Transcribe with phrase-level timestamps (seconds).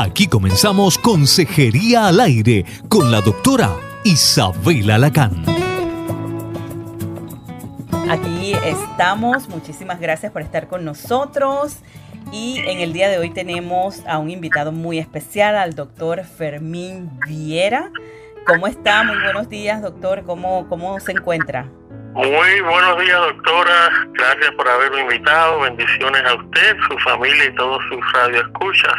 [0.00, 3.70] Aquí comenzamos Consejería al Aire con la doctora
[4.04, 5.44] Isabela Lacán.
[8.08, 11.80] Aquí estamos, muchísimas gracias por estar con nosotros.
[12.30, 17.10] Y en el día de hoy tenemos a un invitado muy especial, al doctor Fermín
[17.26, 17.90] Viera.
[18.46, 19.02] ¿Cómo está?
[19.02, 20.22] Muy buenos días, doctor.
[20.22, 21.66] ¿Cómo, cómo se encuentra?
[22.14, 24.06] Muy buenos días, doctora.
[24.12, 25.58] Gracias por haberme invitado.
[25.58, 28.94] Bendiciones a usted, su familia y todos sus radioescuchas.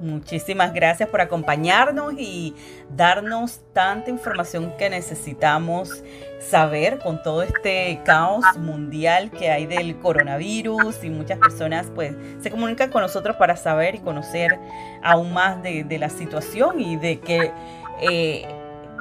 [0.00, 2.54] Muchísimas gracias por acompañarnos y
[2.96, 6.02] darnos tanta información que necesitamos
[6.40, 12.50] saber con todo este caos mundial que hay del coronavirus y muchas personas pues se
[12.50, 14.58] comunican con nosotros para saber y conocer
[15.02, 17.52] aún más de, la situación y de que
[18.00, 18.48] eh,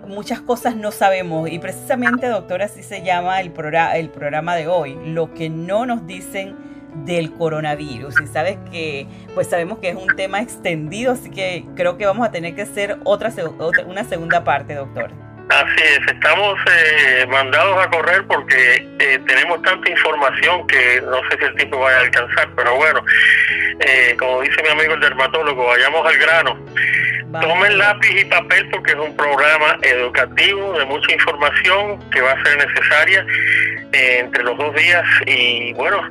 [0.07, 1.49] muchas cosas no sabemos.
[1.49, 3.51] Y precisamente doctora así se llama el,
[3.95, 9.49] el programa de hoy, lo que no nos dicen del coronavirus y sabes que pues
[9.49, 12.97] sabemos que es un tema extendido así que creo que vamos a tener que hacer
[13.03, 15.11] otra, otra una segunda parte doctor
[15.49, 21.37] Así es, estamos eh, mandados a correr porque eh, tenemos tanta información que no sé
[21.37, 23.03] si el tiempo vaya a alcanzar, pero bueno,
[23.81, 26.57] eh, como dice mi amigo el dermatólogo, vayamos al grano.
[27.41, 32.43] Tomen lápiz y papel porque es un programa educativo de mucha información que va a
[32.43, 33.25] ser necesaria
[33.91, 36.01] entre los dos días y bueno,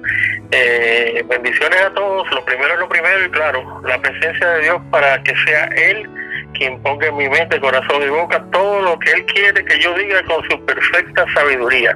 [1.27, 2.31] bendiciones a todos.
[2.33, 6.09] Lo primero es lo primero y claro, la presencia de Dios para que sea Él
[6.55, 9.95] quien ponga en mi mente, corazón y boca todo lo que Él quiere que yo
[9.95, 11.95] diga con su perfecta sabiduría.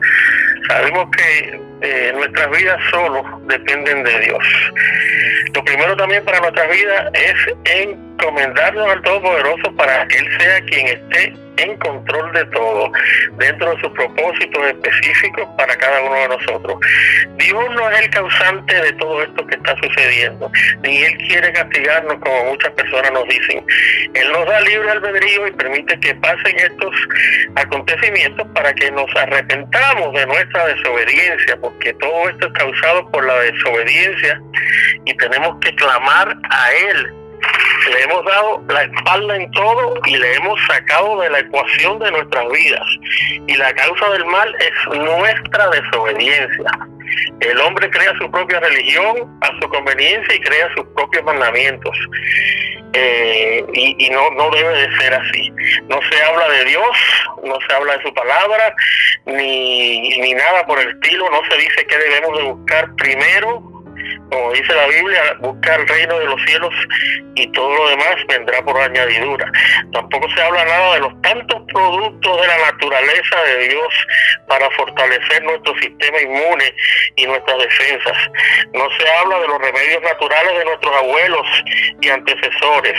[0.69, 4.45] Sabemos que eh, nuestras vidas solo dependen de Dios.
[5.55, 10.87] Lo primero también para nuestras vidas es encomendarnos al Todopoderoso para que Él sea quien
[10.89, 12.93] esté en control de todo,
[13.39, 16.79] dentro de sus propósitos específicos para cada uno de nosotros.
[17.37, 20.51] Dios no es el causante de todo esto que está sucediendo,
[20.83, 23.65] ni Él quiere castigarnos como muchas personas nos dicen.
[24.15, 26.95] Él nos da libre albedrío y permite que pasen estos
[27.55, 33.41] acontecimientos para que nos arrepentamos de nuestra desobediencia, porque todo esto es causado por la
[33.41, 34.41] desobediencia
[35.05, 37.13] y tenemos que clamar a Él
[37.91, 42.11] le hemos dado la espalda en todo y le hemos sacado de la ecuación de
[42.11, 42.87] nuestras vidas.
[43.47, 46.71] Y la causa del mal es nuestra desobediencia.
[47.41, 51.97] El hombre crea su propia religión a su conveniencia y crea sus propios mandamientos.
[52.93, 55.51] Eh, y, no, no debe de ser así.
[55.89, 56.97] No se habla de Dios,
[57.45, 58.75] no se habla de su palabra,
[59.27, 61.29] ni, ni nada por el estilo.
[61.31, 63.76] No se dice que debemos de buscar primero
[64.31, 66.75] como dice la Biblia, busca el reino de los cielos
[67.37, 69.51] y todo lo demás vendrá por añadidura.
[69.93, 73.95] Tampoco se habla nada de los tantos productos de la naturaleza de Dios
[74.49, 76.75] para fortalecer nuestro sistema inmune
[77.17, 78.17] y nuestras defensas.
[78.73, 81.47] No se habla de los remedios naturales de nuestros abuelos
[82.01, 82.95] y antecesores.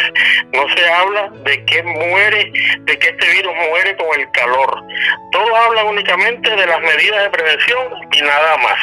[0.53, 2.51] No se habla de que muere,
[2.81, 4.83] de que este virus muere con el calor.
[5.31, 8.79] Todos hablan únicamente de las medidas de prevención y nada más.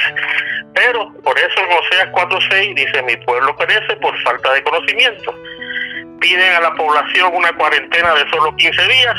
[0.74, 5.34] Pero por eso en Oseas 4.6 dice, mi pueblo perece por falta de conocimiento.
[6.20, 9.16] Piden a la población una cuarentena de solo 15 días,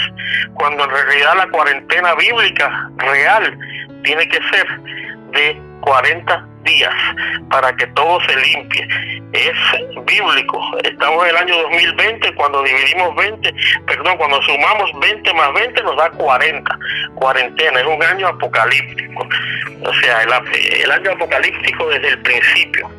[0.55, 3.57] cuando en realidad la cuarentena bíblica real
[4.03, 4.67] tiene que ser
[5.31, 6.93] de 40 días
[7.49, 8.87] para que todo se limpie.
[9.33, 9.57] Es
[10.05, 10.77] bíblico.
[10.83, 13.53] Estamos en el año 2020, cuando dividimos 20,
[13.87, 16.79] perdón, cuando sumamos 20 más 20 nos da 40.
[17.15, 19.27] Cuarentena, es un año apocalíptico.
[19.83, 22.89] O sea, el, año apocalíptico desde el principio.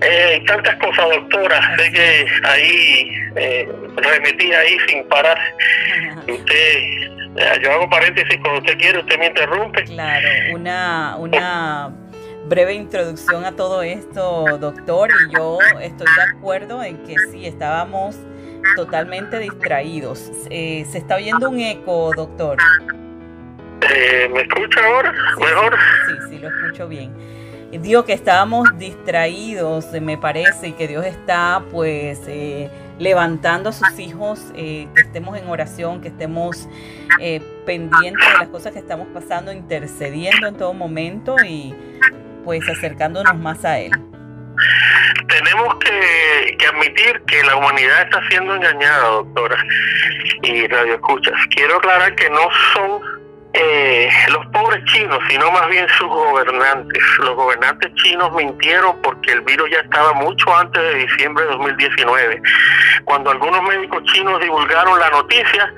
[0.00, 1.76] Eh, tantas cosas, doctora.
[1.76, 5.38] Sé que ahí eh, remetí ahí sin parar.
[6.28, 7.06] Usted
[7.38, 9.84] eh, yo hago paréntesis cuando usted quiere, usted me interrumpe.
[9.84, 11.92] Claro, una, una
[12.48, 18.16] breve introducción a todo esto, doctor, y yo estoy de acuerdo en que sí, estábamos
[18.76, 20.30] totalmente distraídos.
[20.50, 22.58] Eh, se está oyendo un eco, doctor.
[23.82, 25.12] Eh, ¿Me escucha ahora?
[25.38, 25.76] ¿Mejor?
[26.06, 27.12] Sí, sí, lo escucho bien.
[27.72, 33.98] Digo que estábamos distraídos, me parece, y que Dios está pues eh, levantando a sus
[33.98, 36.68] hijos, que estemos en oración, que estemos
[37.66, 41.74] pendientes de las cosas que estamos pasando, intercediendo en todo momento y
[42.46, 43.90] pues acercándonos más a Él?
[45.28, 49.56] Tenemos que, admitir que la humanidad está siendo engañada, doctora,
[50.42, 51.34] y radio escuchas.
[51.54, 53.00] Quiero aclarar que no son
[53.52, 57.02] eh, los pobres chinos, sino más bien sus gobernantes.
[57.18, 62.42] Los gobernantes chinos mintieron porque el virus ya estaba mucho antes de diciembre de 2019.
[63.04, 65.74] Cuando algunos médicos chinos divulgaron la noticia,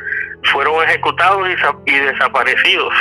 [0.52, 1.48] fueron ejecutados
[1.86, 2.94] y, desaparecidos.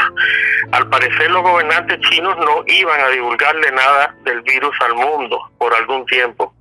[0.71, 5.73] Al parecer los gobernantes chinos no iban a divulgarle nada del virus al mundo por
[5.73, 6.53] algún tiempo.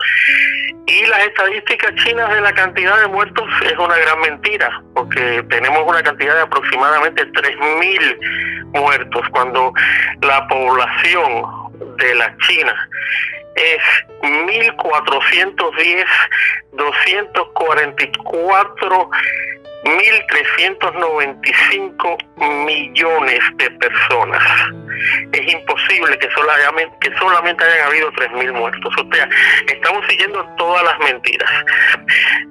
[0.86, 5.82] Y las estadísticas chinas de la cantidad de muertos es una gran mentira, porque tenemos
[5.84, 9.72] una cantidad de aproximadamente 3.000 muertos, cuando
[10.22, 11.44] la población
[11.98, 12.88] de la China
[13.56, 13.82] es
[14.22, 16.06] 1.410,
[16.72, 19.10] 244
[19.86, 22.18] 1.395
[22.64, 24.42] millones de personas.
[25.32, 28.94] Es imposible que solamente, que solamente hayan habido 3.000 muertos.
[28.98, 29.28] O sea,
[29.68, 31.48] estamos siguiendo todas las mentiras.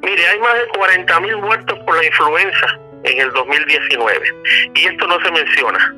[0.02, 4.28] Mire, hay más de 40.000 muertos por la influenza en el 2019.
[4.76, 5.96] Y esto no se menciona.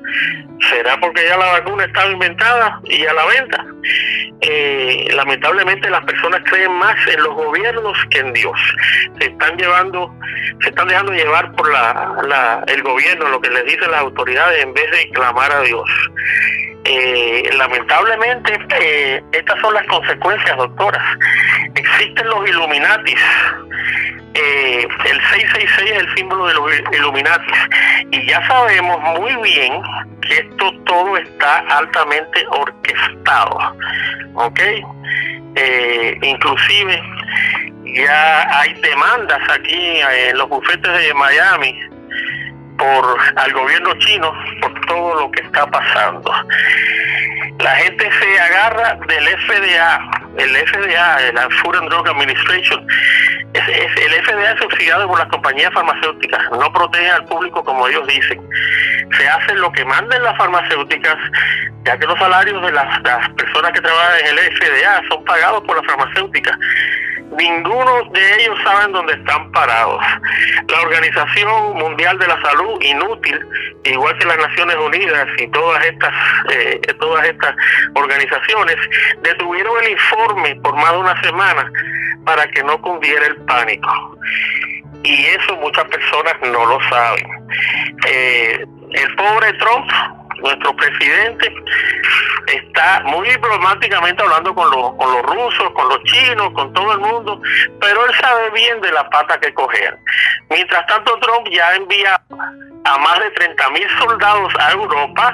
[0.69, 3.65] ¿Será porque ya la vacuna estaba inventada y a la venta?
[4.41, 8.59] Eh, lamentablemente las personas creen más en los gobiernos que en Dios.
[9.19, 10.13] Se están llevando,
[10.61, 14.73] se están dejando llevar por la, el gobierno, lo que les dicen las autoridades, en
[14.73, 15.89] vez de clamar a Dios.
[16.89, 21.03] Eh, lamentablemente, eh, estas son las consecuencias, doctoras.
[21.75, 23.19] Existen los Illuminatis,
[24.33, 27.51] eh, el 666 es el símbolo de los Illuminati.
[28.11, 29.81] Y ya sabemos muy bien
[30.21, 33.75] que esto todo está altamente orquestado.
[34.35, 34.59] ¿Ok?
[35.55, 37.01] Eh, inclusive
[37.83, 41.96] ya hay demandas aquí en los bufetes de Miami
[42.77, 46.31] por al gobierno chino por todo lo que está pasando.
[47.59, 52.87] La gente se agarra del FDA, el FDA, la Food and Drug Administration,
[53.53, 58.39] el FDA es subsidiado por las compañías farmacéuticas, no protege al público como ellos dicen.
[59.17, 61.15] Se hace lo que manden las farmacéuticas,
[61.83, 65.77] ya que los salarios de las, personas que trabajan en el FDA son pagados por
[65.77, 66.57] las farmacéuticas.
[67.37, 70.03] Ninguno de ellos saben dónde están parados.
[70.69, 73.39] La Organización Mundial de la Salud, inútil,
[73.83, 76.13] igual que las Naciones Unidas y todas estas,
[76.51, 77.55] eh, todas estas
[77.93, 78.75] organizaciones,
[79.21, 81.71] detuvieron el informe por más de una semana
[82.25, 84.17] para que no cundiera el pánico.
[85.03, 87.27] Y eso muchas personas no lo saben.
[88.07, 89.89] Eh, el pobre Trump,
[90.39, 91.53] nuestro presidente,
[92.47, 96.99] está muy diplomáticamente hablando con los, con los rusos, con los chinos, con todo el
[96.99, 97.41] mundo,
[97.79, 99.97] pero él sabe bien de la pata que coger.
[100.49, 102.21] Mientras tanto, Trump ya envía
[102.85, 105.33] a más de 30 mil soldados a Europa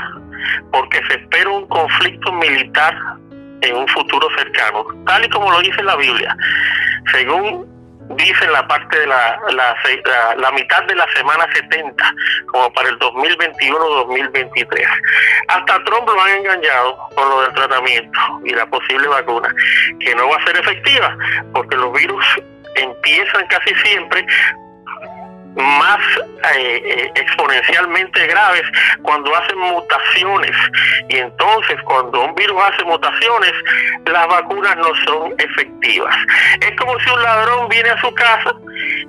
[0.72, 2.96] porque se espera un conflicto militar
[3.62, 6.36] en un futuro cercano, tal y como lo dice la Biblia.
[7.12, 7.73] Según
[8.10, 9.40] dice la parte de la,
[10.38, 12.16] la, mitad de la semana 70,
[12.48, 14.88] como para el 2021-2023.
[15.48, 19.54] Hasta Trump lo han engañado con lo del tratamiento y la posible vacuna,
[20.00, 21.18] que no va a ser efectiva,
[21.54, 22.26] porque los virus
[22.76, 24.26] empiezan casi siempre
[25.56, 26.00] más
[26.56, 28.64] eh, eh, exponencialmente graves
[29.02, 30.52] cuando hacen mutaciones.
[31.10, 33.54] Y entonces cuando un virus hace mutaciones
[34.06, 36.16] las vacunas no son efectivas.
[36.62, 38.54] Es como si un ladrón viene a su casa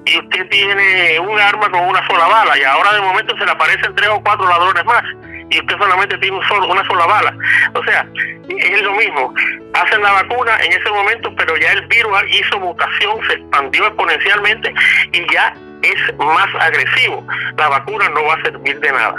[0.05, 3.51] y usted tiene un arma con una sola bala y ahora de momento se le
[3.51, 5.03] aparecen tres o cuatro ladrones más
[5.51, 7.37] y usted solamente tiene un solo, una sola bala.
[7.75, 8.07] O sea
[8.49, 9.35] es lo mismo.
[9.73, 14.75] Hacen la vacuna en ese momento pero ya el virus hizo mutación se expandió exponencialmente
[15.13, 17.27] y ya es más agresivo.
[17.57, 19.15] La vacuna no va a servir de nada.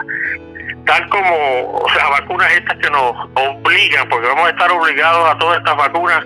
[0.85, 5.57] Tal como las vacunas estas que nos obligan, porque vamos a estar obligados a todas
[5.57, 6.23] estas vacunas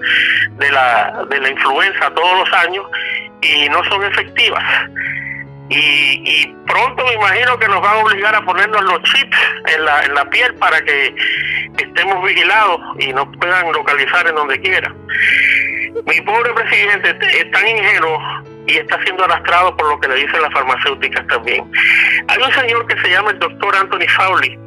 [0.57, 2.86] de la, de la influenza todos los años
[3.41, 4.64] y no son efectivas.
[5.69, 9.37] Y, y, pronto me imagino que nos van a obligar a ponernos los chips
[9.68, 11.16] en la, en la piel para que
[11.78, 14.92] estemos vigilados y nos puedan localizar en donde quiera.
[16.06, 18.19] Mi pobre presidente es tan ingenuo
[18.69, 21.66] y está siendo arrastrado por lo que le dicen las farmacéuticas también.
[22.28, 24.59] Hay un señor que se llama el doctor Anthony Fowley,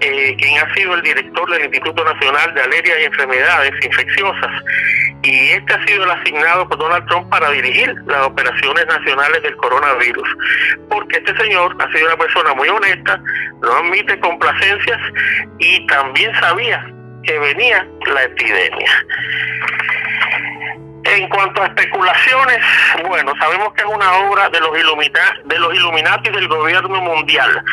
[0.00, 4.62] eh, quien ha sido el director del Instituto Nacional de Alergias y Enfermedades Infecciosas,
[5.22, 9.56] y este ha sido el asignado por Donald Trump para dirigir las operaciones nacionales del
[9.56, 10.28] coronavirus,
[10.88, 13.20] porque este señor ha sido una persona muy honesta,
[13.62, 15.00] no admite complacencias
[15.58, 16.86] y también sabía
[17.24, 19.06] que venía la epidemia.
[21.16, 22.58] En cuanto a especulaciones,
[23.08, 27.64] bueno, sabemos que es una obra de los, de los Illuminati del gobierno mundial,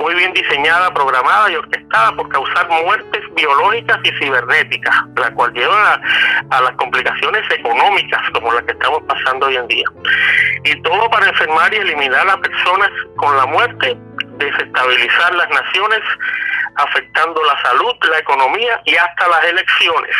[0.00, 6.00] muy bien diseñada, programada y orquestada por causar muertes biológicas y cibernéticas, la cual lleva
[6.50, 9.86] a, las complicaciones económicas como las que estamos pasando hoy en día.
[10.64, 13.96] Y todo para enfermar y eliminar a personas con la muerte,
[14.38, 16.00] desestabilizar las naciones,
[16.74, 20.16] afectando la salud, la economía y hasta las elecciones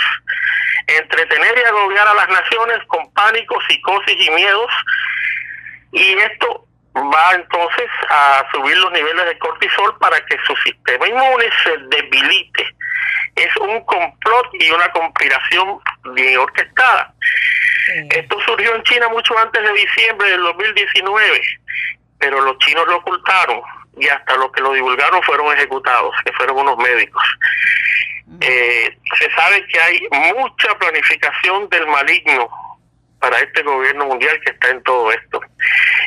[0.89, 4.71] entretener y agobiar a las naciones con pánico, psicosis y miedos.
[5.93, 6.67] Y esto
[6.97, 12.67] va entonces a subir los niveles de cortisol para que su sistema inmune se debilite.
[13.37, 15.79] es un complot y una conspiración
[16.15, 17.15] bien orquestada.
[18.11, 21.41] Esto surgió en China mucho antes de diciembre del 2019,
[22.19, 23.63] pero los chinos lo ocultaron
[23.97, 27.23] y hasta los que lo divulgaron fueron ejecutados, que fueron unos médicos.
[28.41, 30.01] Eh, se sabe que hay
[30.35, 32.49] mucha planificación del maligno
[33.21, 35.41] para este gobierno mundial que está en todo esto.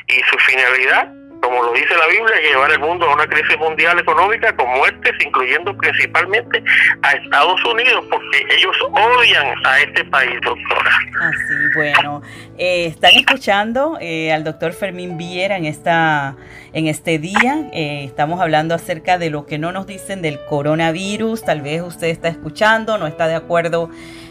[0.07, 3.99] Y su finalidad como lo dice la Biblia, llevar el mundo a una crisis mundial
[3.99, 6.63] económica con muertes, incluyendo principalmente
[7.01, 10.91] a Estados Unidos, porque ellos odian a este país, doctora.
[11.21, 12.21] Así, bueno,
[12.57, 16.35] eh, están escuchando eh, al doctor Fermín Viera en esta
[16.73, 17.69] en este día.
[17.73, 21.43] Eh, estamos hablando acerca de lo que no nos dicen del coronavirus.
[21.43, 23.89] Tal vez usted está escuchando, no está de acuerdo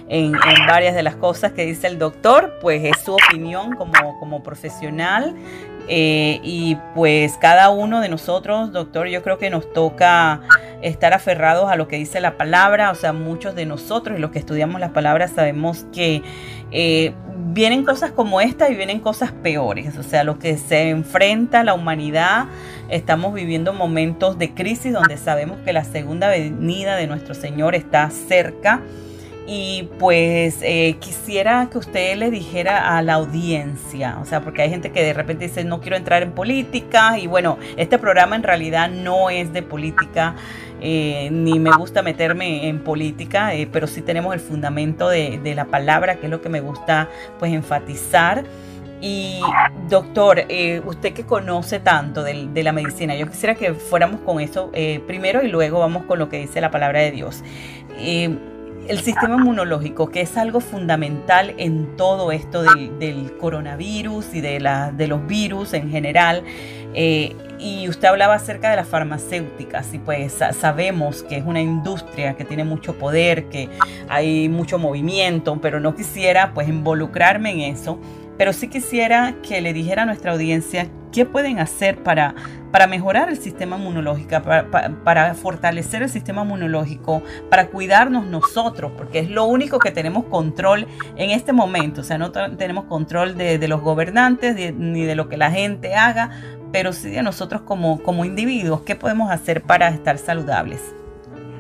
[0.09, 4.19] en, en, varias de las cosas que dice el doctor, pues es su opinión como,
[4.19, 5.37] como profesional.
[5.92, 10.40] Eh, y pues cada uno de nosotros, doctor, yo creo que nos toca
[10.82, 12.92] estar aferrados a lo que dice la palabra.
[12.92, 16.23] O sea, muchos de nosotros, los que estudiamos las palabras, sabemos que
[16.70, 17.12] eh,
[17.49, 19.99] vienen cosas como esta y vienen cosas peores.
[19.99, 22.47] O sea, lo que se enfrenta la humanidad,
[22.88, 28.09] estamos viviendo momentos de crisis donde sabemos que la segunda venida de nuestro Señor está
[28.11, 28.80] cerca.
[29.52, 34.71] Y pues eh, quisiera que usted le dijera a la audiencia, o sea, porque hay
[34.71, 38.45] gente que de repente dice no quiero entrar en política y bueno, este programa en
[38.45, 40.37] realidad no es de política,
[40.80, 45.64] eh, ni me gusta meterme en política, eh, pero sí tenemos el fundamento de, la
[45.64, 47.09] palabra, que es lo que me gusta
[47.40, 48.45] pues enfatizar.
[49.00, 49.40] Y
[49.88, 50.45] doctor,
[50.85, 54.71] usted que conoce tanto de, de, la medicina, yo quisiera que fuéramos con eso
[55.09, 57.42] primero y luego vamos con lo que dice la palabra de Dios
[58.89, 64.93] el sistema inmunológico, que es algo fundamental en todo esto del, coronavirus y de, la,
[64.97, 66.43] los virus en general.
[66.95, 72.35] Eh, y usted hablaba acerca de las farmacéuticas y pues sabemos que es una industria
[72.35, 73.69] que tiene mucho poder, que
[74.09, 78.01] hay mucho movimiento, pero no quisiera pues involucrarme en eso,
[78.39, 82.35] pero sí quisiera que le dijera a nuestra audiencia qué pueden hacer para
[82.71, 89.31] para mejorar el sistema inmunológico, para, fortalecer el sistema inmunológico, para cuidarnos nosotros, porque es
[89.31, 90.87] lo único que tenemos control
[91.17, 92.02] en este momento.
[92.02, 96.31] O sea, no tenemos control de, los gobernantes ni de lo que la gente haga,
[96.73, 98.83] pero sí de nosotros como, como individuos.
[98.83, 100.81] ¿Qué podemos hacer para estar saludables?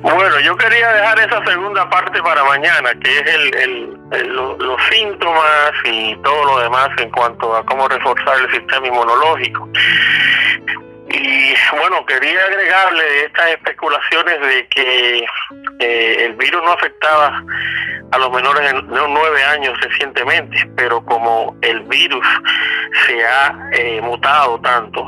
[0.02, 3.98] Bueno, yo quería dejar esa segunda parte para mañana, que es el,
[4.58, 9.68] los síntomas y todo lo demás en cuanto a cómo reforzar el sistema inmunológico.
[11.12, 15.24] Y bueno, quería agregarle estas especulaciones de que
[15.80, 17.42] eh, el virus no afectaba
[18.12, 22.26] a los menores de nueve años recientemente, pero como el virus
[23.06, 25.04] se ha eh, mutado tanto,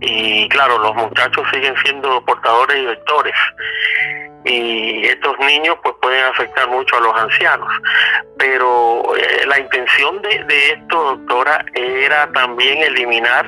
[0.00, 3.34] y claro, los muchachos siguen siendo portadores y vectores,
[4.44, 7.68] y estos niños pues pueden afectar mucho a los ancianos.
[8.38, 13.46] Pero eh, la intención de, de, esto, doctora, era también eliminar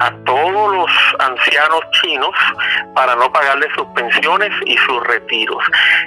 [0.00, 2.34] a todos los ancianos chinos
[2.94, 5.64] para no pagarles sus pensiones y sus retiros.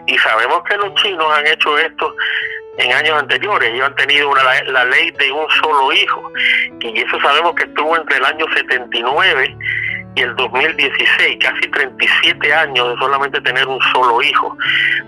[0.08, 2.14] Y sabemos que los chinos han hecho esto
[2.78, 3.70] en años anteriores.
[3.72, 6.32] Ellos han tenido una, la ley de un solo hijo.
[6.82, 9.58] Y eso sabemos que estuvo entre el año 79
[10.16, 14.58] y el 2016, casi 37 años de solamente tener un solo hijo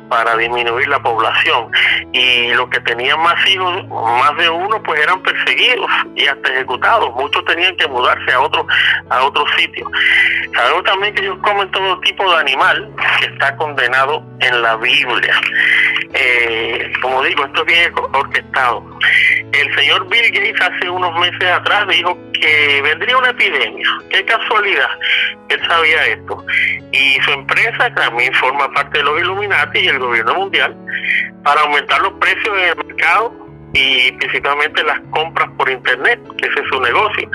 [0.09, 1.69] para disminuir la población.
[2.13, 7.13] Y los que tenían más hijos, más de uno, pues eran perseguidos y hasta ejecutados.
[7.15, 8.65] Muchos tenían que mudarse a otro,
[9.09, 9.89] a otro sitio.
[10.55, 15.41] Sabemos también que ellos comen todo tipo de animal que está condenado en la Biblia.
[16.13, 18.85] Eh, como digo, esto es bien orquestado.
[19.51, 23.87] El señor Bill Gates hace unos meses atrás dijo que vendría una epidemia.
[24.09, 24.89] Qué casualidad,
[25.47, 26.45] él sabía esto.
[26.91, 30.75] Y su empresa también forma parte de los Illuminati y el gobierno mundial
[31.43, 33.33] para aumentar los precios en el mercado
[33.73, 37.29] y principalmente las compras por internet, que ese es su negocio.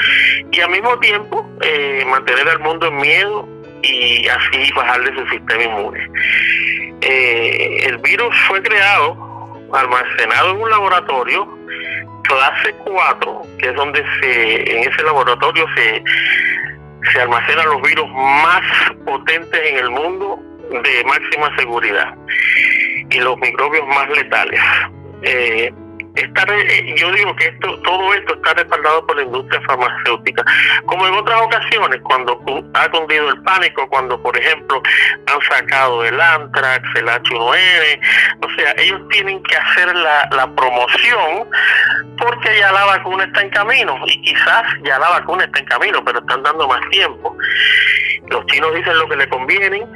[0.52, 3.48] Y al mismo tiempo eh, mantener al mundo en miedo
[3.82, 6.06] y así bajarle su sistema inmune.
[7.00, 9.16] Eh, el virus fue creado,
[9.72, 11.57] almacenado en un laboratorio
[12.28, 16.02] clase 4, que es donde se, en ese laboratorio se,
[17.12, 18.62] se almacenan los virus más
[19.04, 20.38] potentes en el mundo
[20.70, 22.14] de máxima seguridad
[23.10, 24.60] y los microbios más letales.
[25.22, 25.72] Eh,
[26.20, 30.44] eh, yo digo que esto, todo esto está respaldado por la industria farmacéutica.
[30.86, 32.40] Como en otras ocasiones, cuando
[32.74, 34.82] ha cundido el pánico, cuando por ejemplo
[35.26, 38.00] han sacado el Antrax, el H1N,
[38.44, 41.48] o sea, ellos tienen que hacer la, la promoción
[42.18, 46.04] porque ya la vacuna está en camino y quizás ya la vacuna está en camino,
[46.04, 47.36] pero están dando más tiempo.
[48.30, 49.86] Los chinos dicen lo que le conviene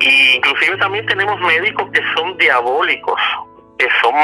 [0.00, 3.20] Y inclusive también tenemos médicos que son diabólicos,
[3.78, 4.14] que son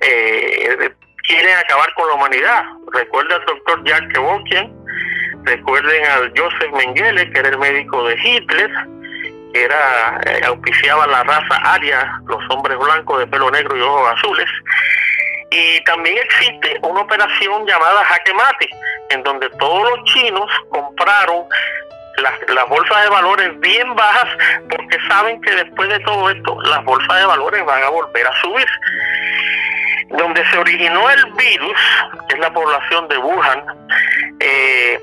[0.00, 0.92] eh,
[1.26, 2.64] quieren acabar con la humanidad.
[2.92, 4.72] Recuerda al doctor Jack Kevorkian,
[5.44, 8.70] recuerden al Joseph Mengele, que era el médico de Hitler,
[9.52, 14.12] que era eh, auspiciaba la raza aria, los hombres blancos de pelo negro y ojos
[14.16, 14.48] azules.
[15.50, 18.68] Y también existe una operación llamada jaque mate,
[19.10, 21.44] en donde todos los chinos compraron
[22.18, 24.28] las, bolsas de valores bien bajas
[24.70, 28.40] porque saben que después de todo esto las bolsas de valores van a volver a
[28.40, 28.66] subir.
[30.10, 31.78] Donde se originó el virus,
[32.28, 33.64] que es la población de Wuhan,
[34.40, 35.00] eh,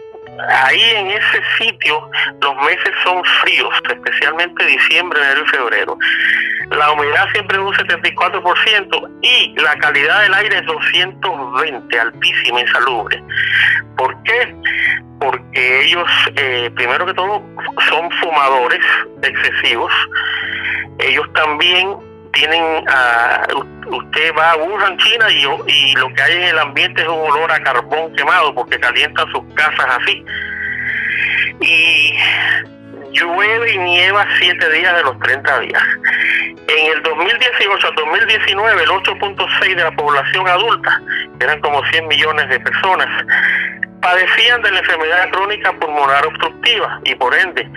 [0.50, 2.10] ahí en ese sitio
[2.42, 5.98] los meses son fríos, especialmente diciembre, enero y febrero.
[6.72, 13.24] La humedad siempre es un 74% y la calidad del aire es 220, altísima, insalubre.
[13.98, 14.56] ¿Por qué?
[15.20, 17.44] Porque ellos, eh, primero que todo,
[17.90, 18.80] son fumadores
[19.22, 19.92] excesivos.
[21.00, 21.96] Ellos también
[22.34, 23.48] tienen, a,
[23.88, 27.20] usted va a Wuhan, China, y, y lo que hay en el ambiente es un
[27.20, 30.24] olor a carbón quemado porque calientan sus casas así.
[31.62, 32.14] Y
[33.12, 35.84] llueve y nieva siete días de los 30 días.
[36.68, 41.02] En el 2018 al 2019, el 8.6 de la población adulta,
[41.40, 43.08] eran como 100 millones de personas,
[44.02, 47.70] padecían de la enfermedad crónica pulmonar obstructiva y por ende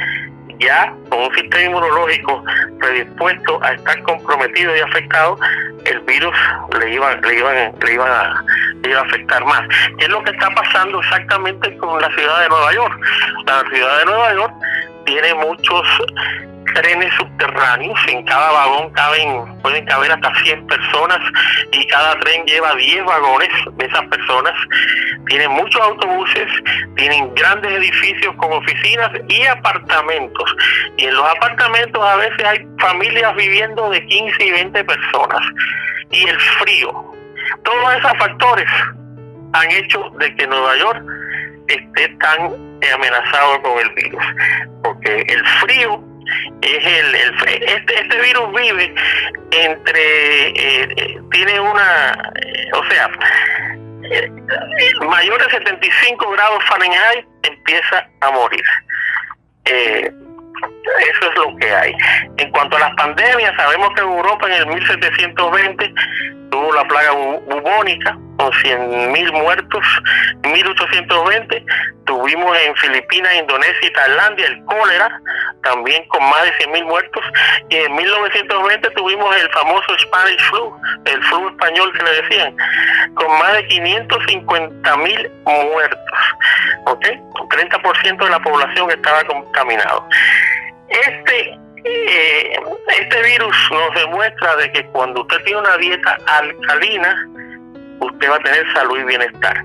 [0.59, 2.45] ya con un sistema inmunológico
[2.79, 5.39] predispuesto a estar comprometido y afectado,
[5.85, 6.37] el virus
[6.79, 8.45] le iba, le iba, le iba, a,
[8.83, 9.63] le iba a afectar más.
[9.99, 13.01] ¿Qué es lo que está pasando exactamente con la ciudad de Nueva York?
[13.47, 14.55] La ciudad de Nueva York
[15.05, 15.87] tiene muchos
[16.75, 21.19] trenes subterráneos, en cada vagón caben, pueden caber hasta 100 personas
[21.73, 24.55] y cada tren lleva 10 vagones de esas personas.
[25.27, 26.49] Tienen muchos autobuses,
[26.97, 30.57] tienen grandes edificios con oficinas y apartamentos.
[30.97, 35.41] Y en los apartamentos a veces hay familias viviendo de 15 y 20 personas.
[36.11, 37.13] Y el frío.
[37.65, 38.69] Todos esos factores
[39.53, 41.03] han hecho de que Nueva York
[41.69, 42.53] esté tan
[42.95, 44.25] amenazado con el virus.
[44.83, 46.03] Porque el frío
[46.63, 48.95] es el, este, este virus vive
[49.51, 53.11] entre eh, tiene una eh, o sea
[54.05, 54.31] eh,
[55.07, 58.63] mayor de 75 grados Fahrenheit empieza a morir
[61.01, 61.95] eso es lo que hay.
[62.39, 65.95] En cuanto a las pandemias, sabemos que Europa en el 1720
[66.51, 69.85] tuvo la plaga bubónica con 100.000 muertos.
[70.43, 71.65] En 1820
[72.05, 75.21] tuvimos en Filipinas, Indonesia y Tailandia el cólera,
[75.63, 77.25] también con más de 100.000 muertos.
[77.71, 82.57] Y en 1920 tuvimos el famoso Spanish flu, el flu español que le decían,
[83.15, 86.19] con más de 550.000 muertos.
[86.87, 87.07] ¿Ok?
[87.53, 90.07] 30% de la población estaba contaminado.
[90.93, 92.57] Este eh,
[93.01, 97.29] este virus nos demuestra de que cuando usted tiene una dieta alcalina,
[98.01, 99.65] usted va a tener salud y bienestar.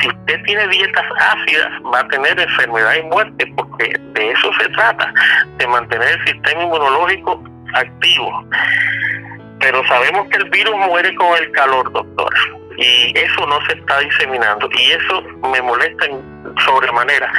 [0.00, 4.68] Si usted tiene dietas ácidas, va a tener enfermedad y muerte, porque de eso se
[4.70, 5.12] trata,
[5.58, 7.42] de mantener el sistema inmunológico
[7.74, 8.44] activo.
[9.60, 12.34] Pero sabemos que el virus muere con el calor, doctor,
[12.76, 16.06] y eso no se está diseminando, y eso me molesta
[16.64, 17.32] sobremanera,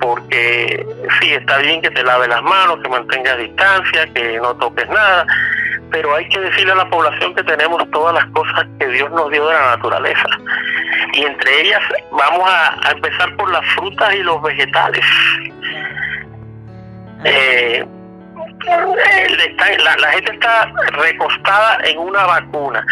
[0.00, 0.86] porque
[1.20, 5.26] sí, está bien que te lave las manos, que mantengas distancia, que no toques nada,
[5.90, 9.30] pero hay que decirle a la población que tenemos todas las cosas que Dios nos
[9.30, 10.26] dio de la naturaleza.
[11.12, 15.04] Y entre ellas vamos a, empezar por las frutas y los vegetales.
[17.24, 17.86] Eh,
[18.66, 22.84] la, la, gente está recostada en una vacuna.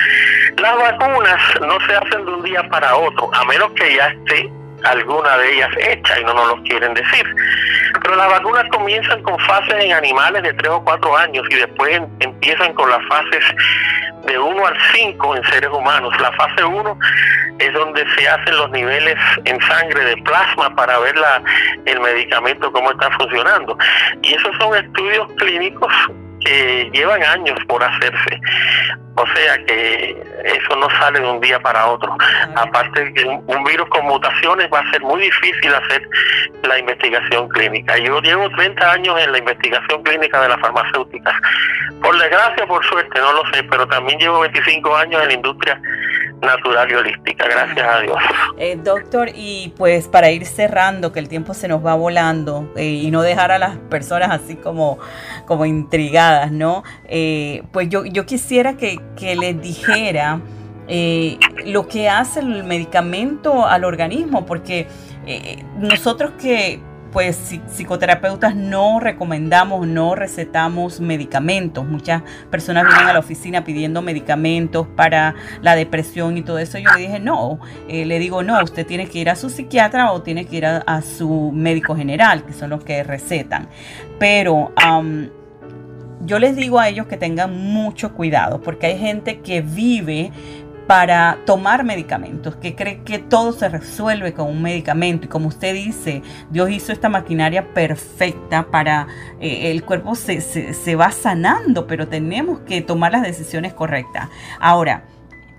[0.59, 4.51] Las vacunas no se hacen de un día para otro, a menos que ya esté
[4.85, 7.27] alguna de ellas hecha y no nos lo quieren decir.
[8.03, 12.01] Pero las vacunas comienzan con fases en animales de 3 o 4 años y después
[12.21, 13.45] empiezan con las fases
[14.27, 16.13] de 1 al 5 en seres humanos.
[16.21, 16.99] La fase 1
[17.59, 21.43] es donde se hacen los niveles en sangre de plasma para ver la,
[21.87, 23.77] el medicamento cómo está funcionando.
[24.23, 25.93] Y esos son estudios clínicos
[26.45, 28.41] que llevan años por hacerse.
[29.15, 32.17] O sea que eso no sale de un día para otro.
[32.55, 36.09] Aparte de que un virus con mutaciones va a ser muy difícil hacer
[36.63, 37.99] la investigación clínica.
[37.99, 41.35] Yo llevo 30 años en la investigación clínica de las farmacéuticas.
[42.01, 45.81] Por desgracia, por suerte, no lo sé, pero también llevo 25 años en la industria
[46.43, 48.17] natural y holística, gracias a Dios.
[48.59, 52.85] Eh, doctor, y pues para ir cerrando, que el tiempo se nos va volando eh,
[52.85, 54.99] y no dejar a las personas así como,
[55.47, 56.83] como intrigadas, ¿no?
[57.07, 60.41] Eh, pues yo, yo quisiera que, que les dijera
[61.65, 64.87] lo que hace el medicamento al organismo, porque
[65.79, 66.81] nosotros que
[67.13, 67.37] pues
[67.69, 71.87] psicoterapeutas no recomendamos, no recetamos medicamentos.
[71.87, 76.79] Muchas personas vienen a la oficina pidiendo medicamentos para la depresión y todo eso.
[76.79, 80.13] Yo le dije, no, eh, le digo, no, usted tiene que ir a su psiquiatra
[80.13, 83.69] o tiene que ir a, su médico general, que son los que recetan.
[84.19, 84.73] Pero
[86.25, 90.31] yo les digo a ellos que tengan mucho cuidado, porque hay gente que vive
[90.87, 95.27] para tomar medicamentos, que cree que todo se resuelve con un medicamento.
[95.27, 99.07] Y como usted dice, Dios hizo esta maquinaria perfecta para
[99.41, 104.29] eh, el cuerpo se, se va sanando, pero tenemos que tomar las decisiones correctas.
[104.61, 105.05] Ahora,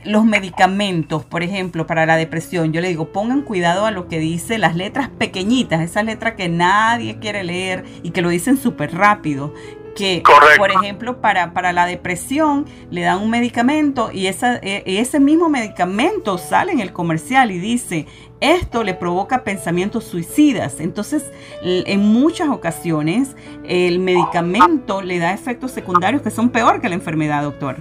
[0.05, 4.19] los medicamentos, por ejemplo, para la depresión, yo le digo, pongan cuidado a lo que
[4.19, 8.93] dice las letras pequeñitas, esas letras que nadie quiere leer y que lo dicen súper
[8.93, 9.53] rápido,
[9.95, 10.23] que,
[10.57, 15.49] por ejemplo, para, para la depresión le dan un medicamento y esa, e, ese mismo
[15.49, 18.07] medicamento sale en el comercial y dice,
[18.41, 20.79] esto le provoca pensamientos suicidas.
[20.79, 26.95] Entonces, en muchas ocasiones, el medicamento le da efectos secundarios que son peor que la
[26.95, 27.77] enfermedad, doctor.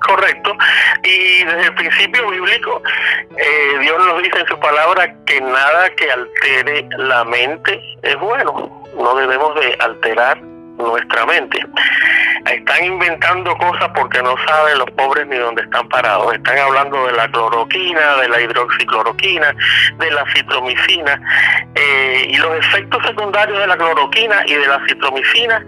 [0.00, 0.56] Correcto.
[1.04, 2.82] Y desde el principio bíblico,
[3.36, 8.82] eh, Dios nos dice en su palabra que nada que altere la mente es bueno.
[8.96, 10.40] No debemos de alterar
[10.80, 11.58] nuestra mente.
[12.50, 16.32] Están inventando cosas porque no saben los pobres ni dónde están parados.
[16.34, 19.54] Están hablando de la cloroquina, de la hidroxicloroquina,
[19.98, 21.20] de la citromicina
[21.74, 25.64] eh, y los efectos secundarios de la cloroquina y de la citromicina.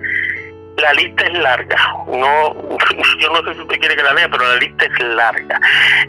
[0.79, 1.77] La lista es larga.
[2.09, 2.55] No,
[3.19, 5.61] yo no sé si usted quiere que la lea, pero la lista es larga.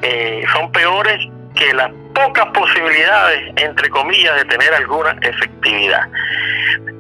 [0.02, 1.20] Eh, son peores
[1.56, 6.08] que las pocas posibilidades, entre comillas, de tener alguna efectividad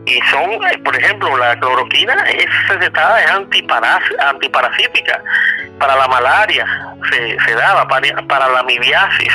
[0.06, 3.32] y son, eh, por ejemplo, la cloroquina es recetada, es
[4.19, 5.21] antiparasítica
[5.80, 6.65] para la malaria,
[7.10, 9.34] se, se daba para, para, la amibiasis,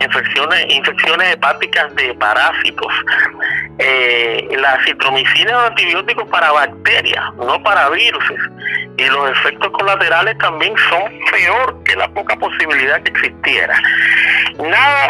[0.00, 2.92] infecciones, infecciones hepáticas de parásitos.
[3.78, 8.24] Eh, la citromicina es un antibiótico para bacterias, no para virus.
[8.96, 13.76] Y los efectos colaterales también son peor que la poca posibilidad que existiera.
[14.58, 15.03] Nada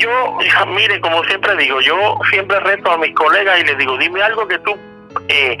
[0.00, 4.22] yo, mire, como siempre digo, yo siempre reto a mis colegas y les digo, dime
[4.22, 4.76] algo que tú
[5.28, 5.56] eh,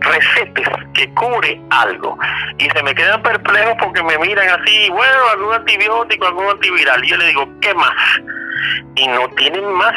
[0.00, 2.18] recetes que cure algo.
[2.58, 7.04] Y se me quedan perplejos porque me miran así, bueno, algún antibiótico, algún antiviral.
[7.04, 7.94] Y yo le digo, ¿qué más?
[8.96, 9.94] Y no tienen más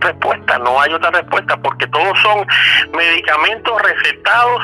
[0.00, 2.46] respuesta, no hay otra respuesta, porque todos son
[2.92, 4.62] medicamentos recetados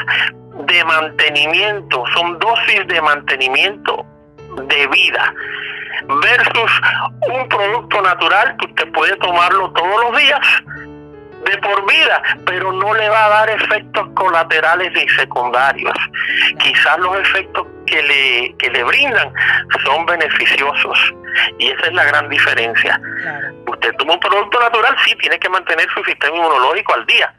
[0.66, 4.05] de mantenimiento, son dosis de mantenimiento
[4.68, 5.35] de vida
[6.09, 6.71] versus
[7.29, 10.41] un producto natural que usted puede tomarlo todos los días
[11.45, 15.95] de por vida, pero no le va a dar efectos colaterales ni secundarios.
[16.59, 19.33] Quizás los efectos que le, que le brindan
[19.85, 21.15] son beneficiosos
[21.59, 23.01] y esa es la gran diferencia.
[23.67, 27.33] Usted toma un producto natural, sí, tiene que mantener su sistema inmunológico al día,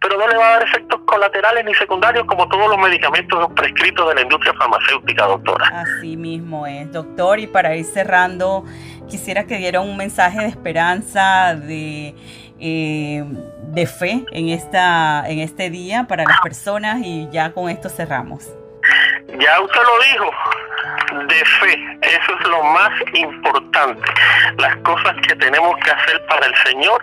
[0.00, 4.08] pero no le va a dar efectos colaterales ni secundarios como todos los medicamentos prescritos
[4.08, 5.66] de la industria farmacéutica, doctora.
[5.80, 7.38] Así mismo es, doctor.
[7.38, 8.64] Y para ir cerrando,
[9.08, 12.14] quisiera que diera un mensaje de esperanza, de,
[12.60, 17.88] eh, de fe en, esta, en este día para las personas y ya con esto
[17.88, 18.46] cerramos.
[19.38, 20.30] Ya usted lo dijo,
[21.26, 24.10] de fe, eso es lo más importante.
[24.58, 27.02] Las cosas que tenemos que hacer para el Señor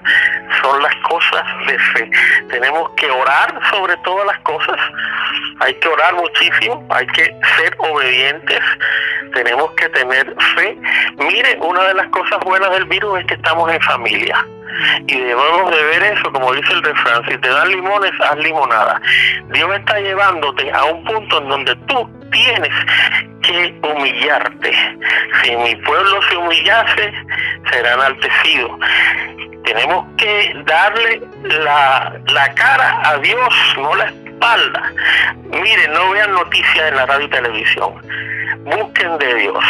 [0.61, 2.09] son las cosas de fe.
[2.49, 4.77] Tenemos que orar sobre todas las cosas,
[5.59, 7.23] hay que orar muchísimo, hay que
[7.57, 8.59] ser obedientes,
[9.33, 10.77] tenemos que tener fe.
[11.17, 14.45] Mire, una de las cosas buenas del virus es que estamos en familia.
[15.07, 19.01] Y debemos de ver eso, como dice el refrán, si te dan limones, haz limonada.
[19.49, 22.73] Dios está llevándote a un punto en donde tú tienes
[23.41, 24.71] que humillarte.
[25.41, 27.13] Si mi pueblo se humillase,
[27.71, 28.77] será enaltecido.
[29.63, 34.93] Tenemos que darle la, la cara a Dios, no la espalda.
[35.45, 37.93] Miren, no vean noticias en la radio y televisión.
[38.65, 39.65] Busquen de Dios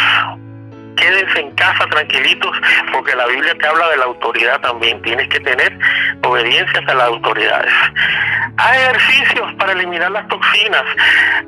[0.96, 2.56] quédense en casa tranquilitos,
[2.92, 5.00] porque la Biblia te habla de la autoridad también.
[5.02, 5.78] Tienes que tener
[6.22, 7.72] obediencia a las autoridades.
[8.58, 10.82] Hay ejercicios para eliminar las toxinas.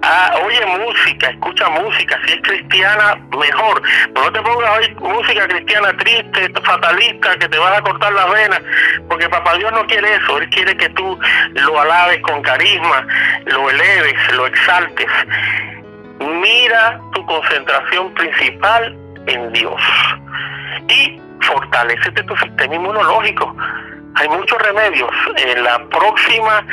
[0.03, 2.19] Ah, oye música, escucha música.
[2.27, 3.83] Si es cristiana, mejor.
[4.15, 8.61] no te pongas hoy música cristiana triste, fatalista, que te vas a cortar las venas,
[9.09, 10.39] porque papá Dios no quiere eso.
[10.39, 11.19] Él quiere que tú
[11.55, 13.07] lo alabes con carisma,
[13.47, 15.11] lo eleves, lo exaltes.
[16.21, 18.97] Mira tu concentración principal
[19.29, 19.81] en Dios.
[20.89, 23.55] Y fortalecete tu sistema inmunológico.
[24.15, 25.11] Hay muchos remedios.
[25.37, 26.65] En la próxima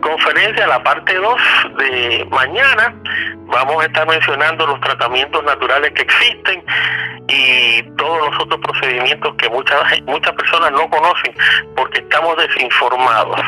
[0.00, 1.40] conferencia, la parte 2
[1.78, 2.94] de mañana,
[3.46, 6.64] vamos a estar mencionando los tratamientos naturales que existen
[7.28, 11.34] y todos los otros procedimientos que muchas muchas personas no conocen
[11.74, 13.40] porque estamos desinformados.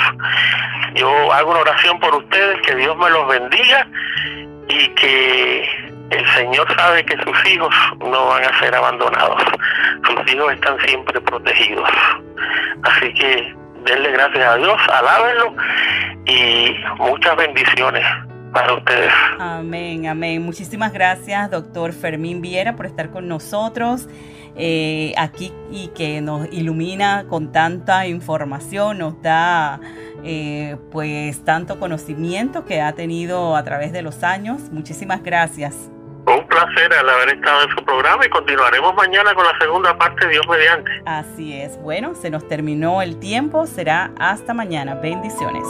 [0.94, 3.86] Yo hago una oración por ustedes, que Dios me los bendiga
[4.68, 9.42] y que el Señor sabe que sus hijos no van a ser abandonados.
[10.06, 11.88] Sus hijos están siempre protegidos.
[12.82, 15.54] Así que denle gracias a Dios, alábenlo
[16.26, 18.04] y muchas bendiciones
[18.52, 19.12] para ustedes.
[19.38, 20.42] Amén, amén.
[20.42, 24.08] Muchísimas gracias, doctor Fermín Viera, por estar con nosotros.
[24.60, 29.78] Eh, aquí y que nos ilumina con tanta información, nos da
[30.24, 34.62] eh, pues tanto conocimiento que ha tenido a través de los años.
[34.72, 35.90] Muchísimas gracias.
[36.58, 40.26] Un placer al haber estado en su programa y continuaremos mañana con la segunda parte,
[40.26, 40.90] Dios mediante.
[41.06, 41.80] Así es.
[41.80, 44.96] Bueno, se nos terminó el tiempo, será hasta mañana.
[44.96, 45.62] Bendiciones.